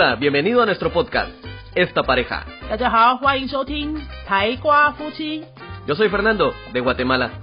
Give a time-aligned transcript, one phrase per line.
[0.00, 1.32] Hola, bienvenido a nuestro podcast,
[1.74, 2.46] Esta Pareja.
[5.88, 7.40] Yo soy Fernando, de Guatemala.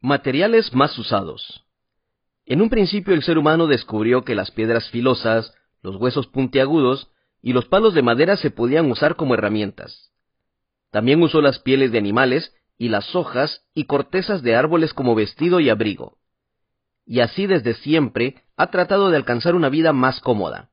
[0.00, 1.66] Materiales más usados.
[2.46, 7.10] En un principio el ser humano descubrió que las piedras filosas, los huesos puntiagudos
[7.42, 10.12] y los palos de madera se podían usar como herramientas.
[10.92, 15.60] También usó las pieles de animales y las hojas y cortezas de árboles como vestido
[15.60, 16.18] y abrigo.
[17.06, 20.70] Y así desde siempre ha tratado de alcanzar una vida más cómoda.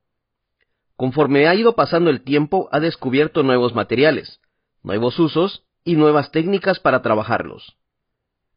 [0.96, 4.40] Conforme ha ido pasando el tiempo ha descubierto nuevos materiales,
[4.82, 7.76] nuevos usos y nuevas técnicas para trabajarlos.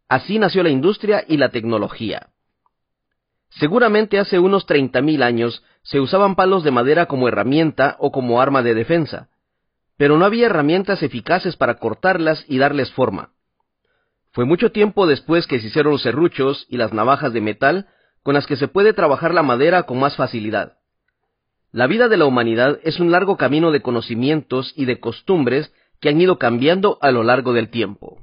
[0.09, 2.30] Así nació la industria y la tecnología.
[3.52, 8.63] Seguramente hace unos 30.000 años se usaban palos de madera como herramienta o como arma
[8.63, 9.30] de defensa,
[9.95, 13.30] pero no había herramientas eficaces para cortarlas y darles forma.
[14.33, 17.88] Fue mucho tiempo después que se hicieron los serruchos y las navajas de metal
[18.23, 20.80] con las que se puede trabajar la madera con más facilidad.
[21.71, 26.09] La vida de la humanidad es un largo camino de conocimientos y de costumbres que
[26.09, 28.19] han ido cambiando a lo largo del tiempo.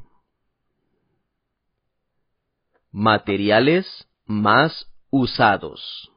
[2.91, 6.11] Materiales más usados.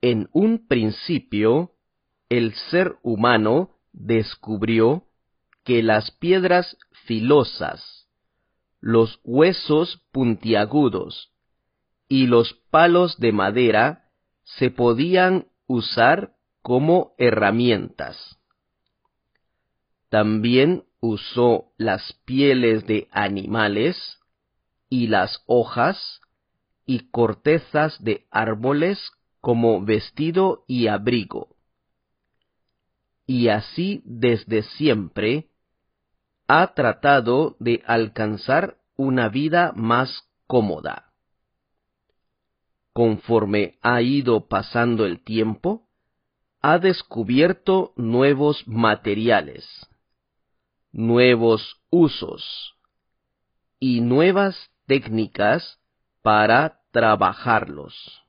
[0.00, 1.72] En un principio,
[2.30, 5.04] el ser humano descubrió
[5.62, 7.93] que las piedras filosas,
[8.84, 11.32] los huesos puntiagudos
[12.06, 14.10] y los palos de madera
[14.42, 18.38] se podían usar como herramientas.
[20.10, 23.96] También usó las pieles de animales
[24.90, 26.20] y las hojas
[26.84, 29.00] y cortezas de árboles
[29.40, 31.56] como vestido y abrigo.
[33.26, 35.48] Y así desde siempre
[36.46, 41.12] ha tratado de alcanzar una vida más cómoda.
[42.92, 45.88] Conforme ha ido pasando el tiempo,
[46.60, 49.66] ha descubierto nuevos materiales,
[50.92, 52.76] nuevos usos
[53.80, 55.80] y nuevas técnicas
[56.22, 58.22] para trabajarlos.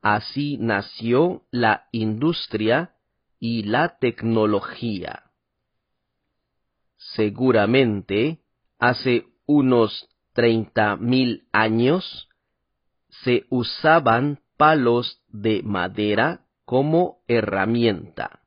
[0.00, 2.94] Así nació la industria
[3.38, 5.21] y la tecnología.
[7.14, 8.40] Seguramente
[8.78, 12.28] hace unos treinta mil años
[13.24, 18.40] se usaban palos de madera como herramienta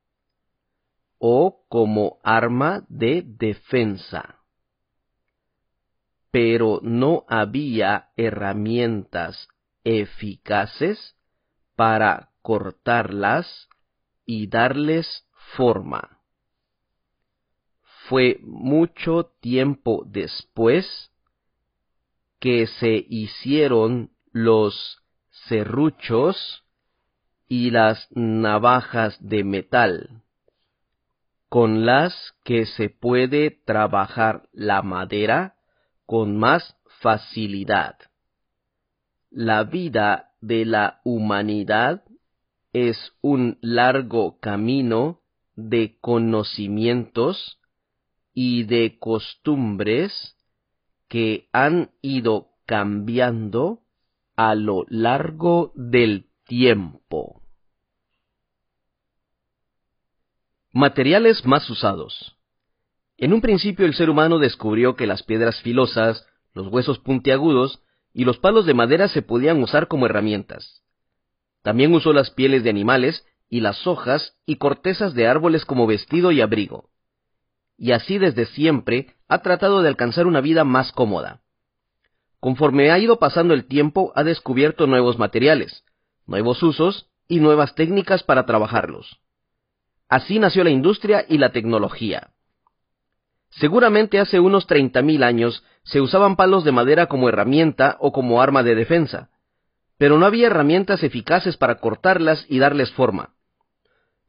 [1.20, 4.36] o como arma de defensa
[6.36, 9.48] pero no había herramientas
[9.86, 11.16] eficaces
[11.78, 13.70] para cortarlas
[14.26, 15.08] y darles
[15.56, 16.20] forma.
[18.10, 21.12] Fue mucho tiempo después
[22.40, 25.02] que se hicieron los
[25.48, 26.64] serruchos
[27.48, 30.22] y las navajas de metal,
[31.50, 32.14] con las
[32.44, 35.56] que se puede trabajar la madera
[36.06, 37.98] con más facilidad.
[39.32, 42.04] La vida de la humanidad
[42.72, 45.22] es un largo camino
[45.56, 47.60] de conocimientos
[48.36, 50.36] y de costumbres
[51.08, 53.80] que han ido cambiando
[54.36, 57.42] a lo largo del tiempo.
[60.72, 62.36] Materiales más usados.
[63.18, 67.82] En un principio el ser humano descubrió que las piedras filosas, los huesos puntiagudos
[68.14, 70.84] y los palos de madera se podían usar como herramientas.
[71.62, 76.34] También usó las pieles de animales y las hojas y cortezas de árboles como vestido
[76.34, 76.90] y abrigo.
[77.78, 81.42] Y así desde siempre ha tratado de alcanzar una vida más cómoda.
[82.40, 85.84] Conforme ha ido pasando el tiempo ha descubierto nuevos materiales,
[86.26, 89.20] nuevos usos y nuevas técnicas para trabajarlos.
[90.08, 92.30] Así nació la industria y la tecnología.
[93.50, 98.64] Seguramente hace unos 30.000 años se usaban palos de madera como herramienta o como arma
[98.64, 99.30] de defensa,
[99.98, 103.35] pero no había herramientas eficaces para cortarlas y darles forma.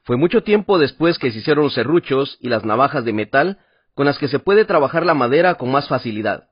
[0.05, 3.59] Fue mucho tiempo después que se hicieron los serruchos y las navajas de metal
[3.93, 6.49] con las que se puede trabajar la madera con más facilidad.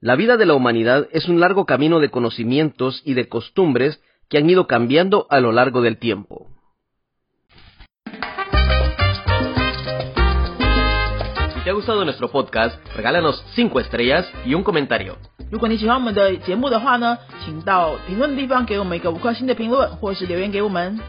[0.00, 4.38] La vida de la humanidad es un largo camino de conocimientos y de costumbres que
[4.38, 6.48] han ido cambiando a lo largo del tiempo.
[11.54, 15.16] Si te ha gustado nuestro podcast, regálanos 5 estrellas y un comentario.
[15.50, 21.00] 如果你喜欢我们的节目的话呢，请到评论地方给我们一个五颗星的评论，或是留言给我们。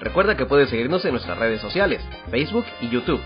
[0.00, 2.00] Recuerda que puedes seguirnos en nuestras redes sociales,
[2.30, 3.20] Facebook y YouTube.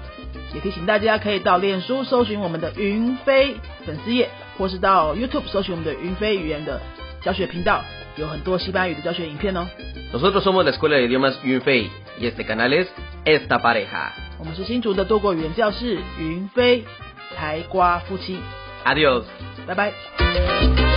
[0.54, 3.56] 也提醒大家可以到脸书搜寻我们的云飞
[3.86, 4.28] 粉丝页，
[4.58, 6.80] 或是到 YouTube 搜寻我们的云飞语言的
[7.22, 7.84] 教学频道，
[8.16, 9.66] 有很多西班牙语的教学影片哦。
[10.12, 11.88] Nosotros somos la Escuela de Idiomas Yunfei
[12.18, 12.88] y este canal es
[13.24, 14.10] Esta Pareja.
[14.38, 16.84] 我们是新竹的多国语言教室云飞
[17.36, 18.38] 台瓜夫妻，
[18.84, 19.22] Adiós.
[19.66, 20.93] 拜拜。